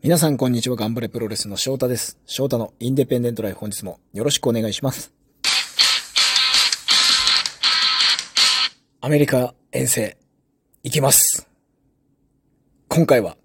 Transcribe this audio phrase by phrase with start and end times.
[0.00, 2.20] 皆さんこんにちは、頑張れプロレスの翔太です。
[2.24, 5.12] 翔太のインデペンデントライフ本日もよろしくお願いします。
[9.00, 10.16] アメリカ遠征、
[10.84, 11.48] 行きます。
[12.86, 13.36] 今回は、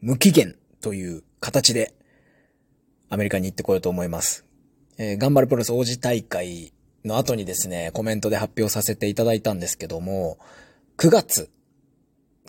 [0.00, 1.92] 無期限という形で、
[3.10, 4.46] アメリカに行ってこようと思います。
[4.96, 6.72] えー頑張れプロレス王子大会
[7.04, 10.38] の後にですね、コメントで発表させていただいたんですけども、
[10.96, 11.50] 9月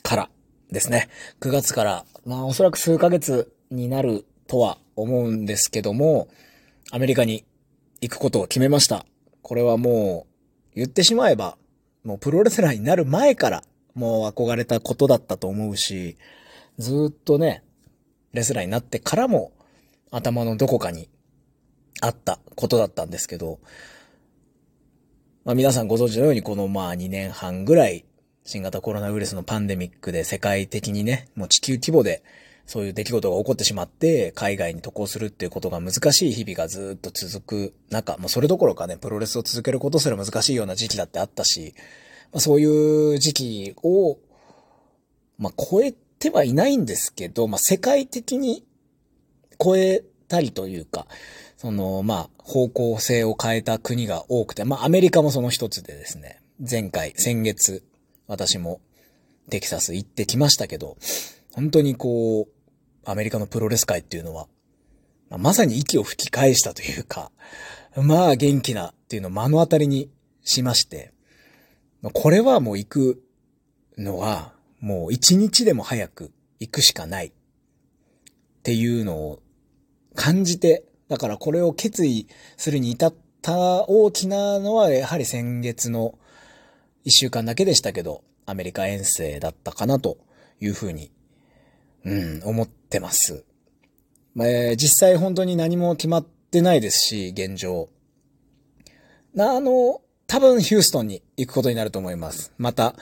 [0.03, 0.29] から
[0.73, 1.07] ですね。
[1.39, 6.27] 9月から、まあおそらく数ヶ月になるとは思うんですけども、
[6.91, 7.45] アメリカに
[8.01, 9.05] 行くことを決めました。
[9.41, 10.27] これはも
[10.73, 11.57] う、言ってしまえば、
[12.03, 13.63] もうプロレスラーになる前から、
[13.95, 16.17] もう憧れたことだったと思うし、
[16.77, 17.63] ずっとね、
[18.33, 19.53] レスラーになってからも、
[20.11, 21.09] 頭のどこかに
[22.01, 23.59] あったことだったんですけど、
[25.45, 28.05] まあ皆さんご存知のようにこのまあ2年半ぐらい
[28.45, 32.23] 新型コロナウイルスのパンデミックで世界的にね、もう地球規模で
[32.65, 41.73] そういう出来事が起こってしまって、海外に渡航するっていうことが難しい日々がずっと続く中、もうそれどころかね、プロレスを続けることすら難しいような時期だってあったし、
[42.31, 44.17] まあ、そういう時期を、
[45.37, 48.65] まあ超えてはいないんですけど、まあ世界的に
[49.59, 51.07] 超えたりというか、
[51.57, 57.83] その、まあ、方向性を変えた国が多くて、まあ、アメリカもその一つでですね、前回、先月、
[58.27, 58.81] 私も
[59.49, 60.97] テキサス行ってきましたけど、
[61.51, 62.47] 本当にこう、
[63.05, 64.47] アメリカのプロレス界っていうのは、
[65.29, 67.31] まあまさに息を吹き返したというか、
[67.95, 70.09] まあ元気なっていうのを目の当たりに
[70.43, 71.13] しまして、
[72.01, 73.23] まあこれはもう行く
[73.97, 77.31] のは、もう一日でも早く行くしかないっ
[78.63, 79.41] ていうのを
[80.15, 86.17] 感じて、だからこれを決意するに至った大きなのは、やはり先月の
[87.03, 90.17] 一週間だけでしたけど、アメリカ遠征だったかなと
[90.59, 91.11] いうふうに、
[92.05, 93.45] うん、思ってます。
[94.35, 97.89] まあ実際本当に何も決まってないですし、現状。
[99.33, 102.51] な、あの、多分ヒューストンに行くことになると思います。
[102.57, 102.95] また、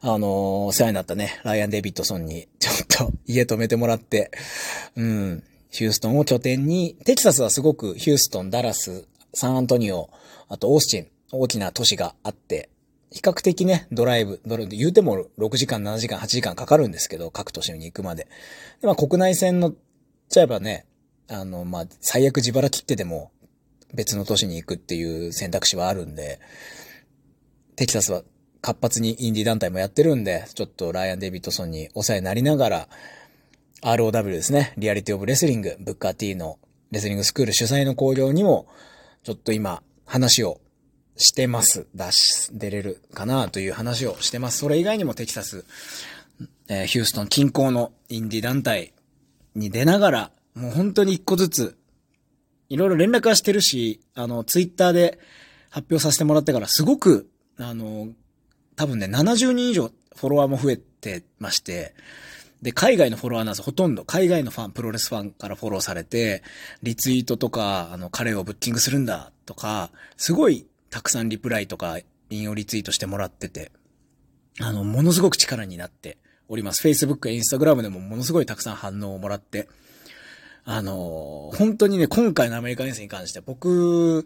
[0.00, 4.30] あのお世話になったね、ライアン・デビッドソンにちょっと家泊めてもらって、
[4.96, 10.10] うん、ヒューストンを拠点に、テキサスはすごくヒューストン、ダラス、サンアントニオ、
[10.48, 12.68] あとオースチン、大きな都市があって、
[13.14, 18.24] 比較的ね、ドライブ、ドライブ言うても6時間、7時間、8時間かかるんですけど、各都市に行くまで。
[18.80, 19.74] でまあ国内線乗っ
[20.28, 20.84] ちゃえばね、
[21.28, 23.30] あの、まあ、最悪自腹切ってでも
[23.94, 26.40] 別の都市に行くっていう選択肢はあるんで、
[27.76, 28.24] テキサスは
[28.60, 32.88] 活発にインディ団体もやってるんで、ちょっとライアン・デビッドソンにお世話になりながら、
[33.82, 34.72] ROW ですね。
[34.76, 36.58] リアリティオブレスリング、ブッカー T の
[36.90, 38.66] レスリングスクール主催の興行にも、
[39.22, 40.60] ちょっと今、話を
[41.16, 41.86] してます。
[41.94, 44.58] 出し、出れるかなという話をしてます。
[44.58, 45.64] それ以外にもテキサス、
[46.68, 48.92] えーヒューストン近郊のインディ団体
[49.54, 51.78] に出ながら、もう本当に一個ずつ、
[52.68, 55.18] いろいろ連絡はしてるし、あの、ツイッターで
[55.70, 58.08] 発表させてもらってから、すごく、あの、
[58.76, 61.94] 多分ね、70人以上フォロワーも増えてまして、
[62.62, 64.04] で、海外のフォロワーなんですほとんど。
[64.04, 66.42] 海外のファン、プロレスファンからフォローされて、
[66.82, 71.98] リツイートとか、あの、彼をブッキングするんだとか、すごいたくさんリプライとか、
[72.30, 73.72] 引用リツイートしてもらってて、
[74.60, 76.18] あの、ものすごく力になって
[76.48, 76.86] おります。
[76.86, 79.68] Facebook や Instagram でもものすごいたくさん反応をもらって、
[80.64, 84.24] あの、本当にね、今回のアメリカ遠征に関して僕、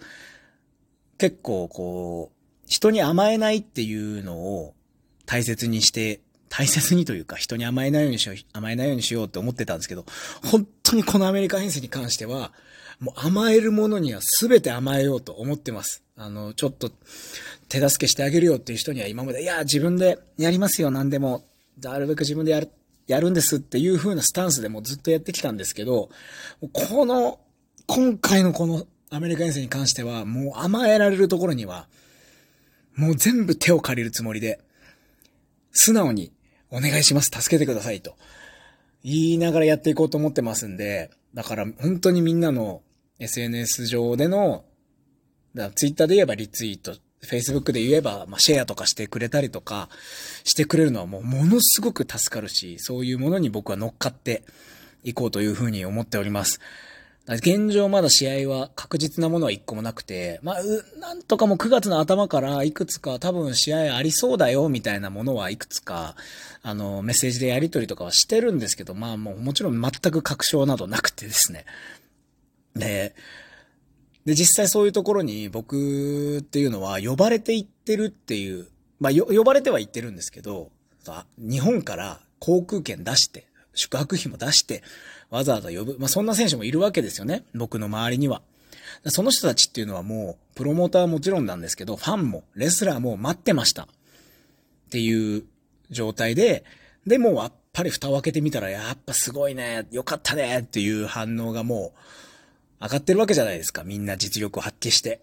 [1.17, 2.37] 結構こう、
[2.67, 4.75] 人に甘えないっていうのを
[5.25, 10.05] 大切にして、大切にというか人に甘えないようにしよう、甘えないようにしようって思ってたんですけど、
[10.45, 12.53] 本当にこのアメリカ遠征に関しては、
[13.01, 16.03] もう甘えるものには全て甘えようと思ってます。
[16.21, 16.91] あの、ちょっと
[17.69, 21.45] 手助けしてあげるよっていう人には今まで、いや、自分でやりますよ、何でも。
[21.81, 22.71] なるべく自分でやる、
[23.07, 26.11] やるんですっていう風なスタンスでもずっとやってきたんですけど、
[26.73, 27.39] この、
[27.87, 31.89] 今回のこのアメリカ遠征に関しては、もう甘えられるところには、
[32.97, 34.61] もう全部手を借りるつもりで、
[35.71, 36.33] 素直に
[36.71, 38.17] お願いします、助けてくださいと
[39.05, 42.83] 言いながらやっていこうと思ってますんで、だから本当にみんなの
[43.21, 44.65] SNS 上での、
[45.55, 49.89] だツイッターで言えばリツイート、Facebook で言えば、まあ、シェアとかしてくれたりとか
[50.45, 54.43] してくれるのはもうものすごく助かるし、そういうものに僕は乗っかって
[55.05, 56.61] いこうというふうに思っております。
[57.29, 60.57] 現状まだ試合は確実なものは一個もなくて、まあ、
[60.99, 66.17] なんとかもう9月の頭からいくつか多分試合ありそうだよみたいなものはいくつか、
[66.63, 71.67] あの、メッセージでやり取りとかはしてるんですけど、まあもうもちろん全く確証などなくてですね。
[72.75, 73.15] で、
[74.29, 78.69] で、実際そういうところに僕っていうのは呼ばれていってるっていう、
[79.01, 80.71] まあよ呼ばれてはいってるんですけど、
[81.39, 84.83] 日本から航空券出して、宿泊費も出して、
[85.31, 85.97] わざわざ呼ぶ。
[85.99, 87.43] まあ、そんな選手もいるわけですよね。
[87.55, 88.43] 僕の周りには。
[89.07, 93.85] その人たちっていうのはもう、プロモーターはもちろんなんですけど、ファンも、レスラーも待ってました。
[93.85, 93.87] っ
[94.91, 95.45] ていう
[95.89, 96.65] 状態で、
[97.07, 102.28] で、もやっぱり蓋を開けてみたら、やっぱすごいね、よかったねっていう反応がもう、
[102.81, 103.85] 上がってるわけじゃないですか。
[103.85, 105.23] みんな実力を発揮して。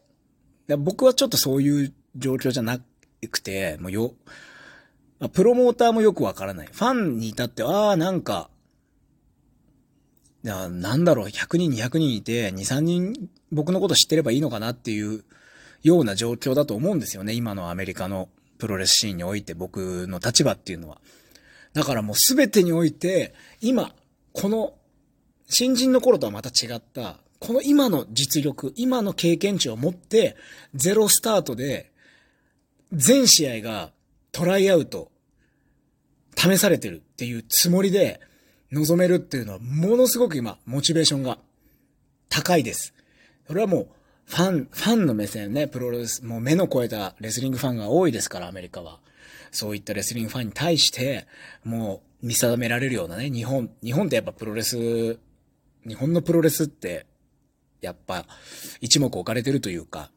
[0.77, 2.79] 僕はちょっとそういう状況じゃな
[3.29, 4.13] くて、もうよ、
[5.33, 6.67] プロモーターもよくわからない。
[6.71, 8.49] ファンに至っては、ああ、なんか、
[10.43, 15.23] なんだろう、100人、200人いて、2、3人僕のこと知ってればいいのかなっていう
[15.81, 17.33] ような状況だと思うんですよね。
[17.33, 20.99] 今のアメリカのプロレスシーンにおいて僕の立場っていうのは。
[21.73, 23.93] だからもうすべてにおいて、今、
[24.33, 24.73] この、
[25.47, 30.35] 新人の頃とはまた違った、この今の実力、今の経験値を持って、
[30.73, 31.91] ゼロスタートで、
[32.91, 33.91] 全試合が
[34.31, 35.11] トライアウト、
[36.35, 38.19] 試されてるっていうつもりで、
[38.71, 41.37] 望めるっていうのは、ものすごく今、モチベーションが
[42.29, 42.93] 高いです。
[43.47, 43.87] それはもう、
[44.25, 48.99] ファン、ファンの目線ね、プロレス、もう目の超えたレスリングファンが多いですから、アメリカは。
[49.51, 51.27] そういったレスリングファンに対して、
[51.63, 55.17] もう見定められるようなね、日本、日本ってやっぱプロレス、
[55.87, 57.05] 日本のプロレスって、
[57.81, 58.25] やっぱ、
[58.81, 60.11] 一目置かれてるというか、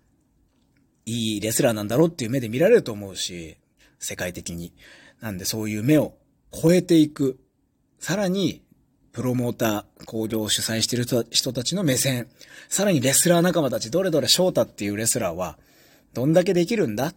[1.06, 3.56] いいレスラーなんだろうっていう目で見られると思うし、
[3.98, 4.72] 世界的に。
[5.20, 6.14] なんでそういう目を
[6.52, 7.40] 超えていく。
[7.98, 8.62] さらに、
[9.12, 12.28] プロモーター、工業を主催してる人たちの目線、
[12.68, 15.58] さらにレスラー仲間たち、どれどれ翔太っていうレスラーは、
[16.14, 17.14] どんだけできるんだ？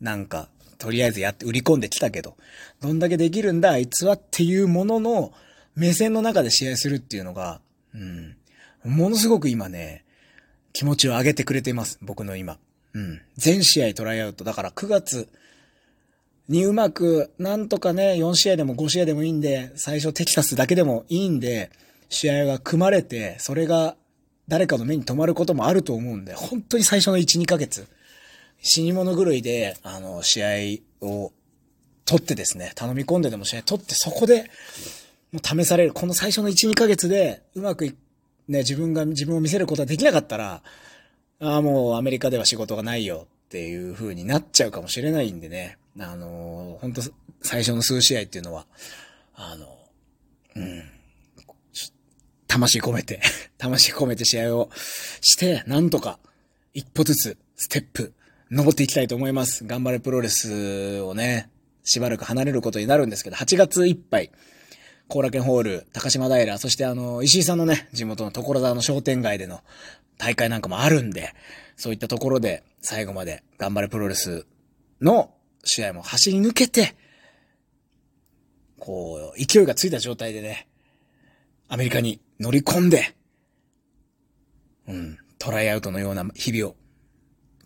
[0.00, 2.36] なんか、とりあえずやって、売り込んできたけど、
[2.80, 3.72] どんだけできるんだ？
[3.72, 5.32] あいつはっていうものの、
[5.74, 7.60] 目線の中で試合するっていうのが、
[7.92, 8.35] うん、
[8.86, 10.04] ものすごく今ね、
[10.72, 11.98] 気持ちを上げてくれています。
[12.02, 12.58] 僕の今。
[12.94, 13.20] うん。
[13.36, 14.44] 全試合トライアウト。
[14.44, 15.28] だから9月
[16.48, 21.70] にうまく、なんとかね、4試合でも5試合でもいいんで、最初テキサスだけでもいいんで、
[22.08, 23.96] 試合が組まれて、それが
[24.48, 27.86] 誰かの目に留まることもあると思うんで、本当に最初の1、2ヶ月、
[28.62, 30.48] 死に物狂いで、あの、試合
[31.06, 31.32] を
[32.04, 34.50] 取ってですね、頼み込んででも試合取って、そこで、
[35.32, 35.92] もう試される。
[35.92, 37.94] この最初の1、2ヶ月で、うまくい
[38.48, 40.62] ね、自分が自分を見せることができなかったら、
[41.40, 45.78] ああ、もうアメリカでは仕事がないよっていう風になっちゃうかもしれないんでね。
[45.98, 47.02] あの、本当
[47.42, 48.66] 最初の数試合っていうのは、
[49.34, 49.78] あの、
[50.56, 50.82] うん、
[52.46, 53.20] 魂込めて
[53.58, 54.70] 魂込めて試合を
[55.20, 56.18] して、なんとか、
[56.74, 58.12] 一歩ずつ、ステップ、
[58.50, 59.64] 登っていきたいと思います。
[59.64, 61.50] 頑張れプロレスをね、
[61.84, 64.30] しばらく離れることになるんですけど、8月いっぱい、
[65.08, 69.60] 後楽園ホール、高島平、そしてあの、石井さんのね、地元の所沢の商店街での
[70.18, 71.32] 大会なんかもあるんで、
[71.76, 74.46] そういったところで最後まで頑張れプロレス
[75.00, 75.32] の
[75.64, 76.96] 試合も走り抜けて、
[78.78, 80.66] こう、勢いがついた状態でね、
[81.68, 83.14] アメリカに乗り込んで、
[84.88, 86.76] うん、トライアウトのような日々を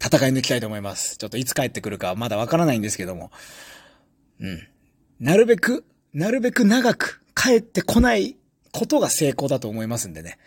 [0.03, 1.17] 戦い抜きたいと思います。
[1.19, 3.31] ちょっといつ帰ってくるかはまだわからないんですけども、
[4.41, 4.67] うん。
[5.19, 5.85] なるべく、
[6.15, 8.37] なるべく長く帰ってこない
[8.73, 10.39] ことが成功だと思いますんでね。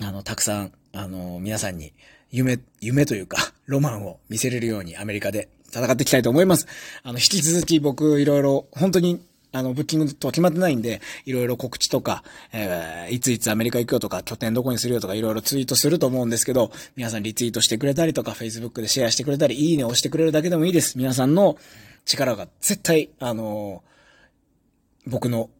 [0.00, 1.92] あの、たくさん、あの、皆さんに
[2.30, 3.36] 夢、夢というか、
[3.66, 6.66] ロマンを見せれるようにアメリカで戦っていきたいと思います。
[7.02, 9.22] あの、引き続き僕いろいろ、本当に
[9.52, 20.96] あの、ブッキングと決まってないんで、いろいろ告知とか、えー、いついつアメリカ行くよとか、拠点どこにするよとか、いろいろツイートすると思うんですけど、皆さんリツイートしてくれたりとか、Facebook でシェアしてくれたり、いいねを押してくれるだけでもいいです。
[20.96, 21.58] 皆さんの
[22.06, 25.50] 力が絶対、あのー、僕の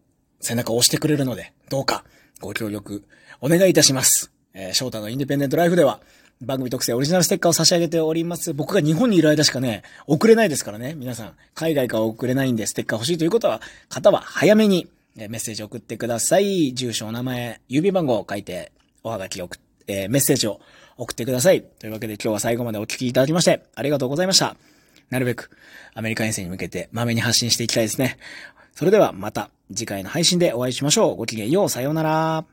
[0.42, 2.04] 背中を押してくれるので、どうか
[2.40, 3.04] ご協力
[3.40, 4.30] お願いいたします。
[4.52, 6.00] えー、翔太のインディペンデントライフでは、
[6.42, 8.52] 番組特製オリジナルステッカーを差し上げております。
[8.52, 10.94] 僕が日本にいる間しかね、送れないですからね。
[10.94, 16.72] 皆さん、海外から送れないんで、ステッカー欲しいということは、方は早めにえメッセージ送ってください。
[16.74, 18.72] 住所、お名前、郵便番号を書いて、
[19.02, 19.58] おはがきを送
[19.88, 20.60] えー、メッセージを
[20.96, 21.62] 送ってください。
[21.62, 24.56] というわけで今日は最後までお聞きいただきまして、ありがとうございました。
[25.10, 25.50] なるべく、
[25.94, 28.18] アメリカ遠征に向けて、まめに発信していきたいですね。
[28.74, 31.16] それではまた次回の配信でお会いしましょう。
[31.16, 31.68] ごきげんよう。
[31.68, 32.51] さようなら。